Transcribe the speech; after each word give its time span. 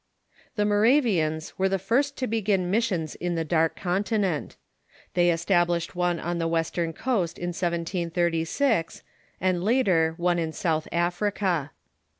The 0.55 0.65
Moravians 0.65 1.53
were 1.59 1.69
the 1.69 1.77
first 1.77 2.17
to 2.17 2.25
begin 2.25 2.71
missions 2.71 3.13
in 3.13 3.35
the 3.35 3.45
Dark 3.45 3.75
Continent. 3.75 4.55
They 5.13 5.29
established 5.29 5.95
one 5.95 6.19
on 6.19 6.39
the 6.39 6.47
western 6.47 6.91
coast 6.91 7.37
in 7.37 7.49
1736, 7.49 9.03
and, 9.39 9.63
later, 9.63 10.15
one 10.17 10.39
in 10.39 10.53
South 10.53 10.87
Africa. 10.91 11.69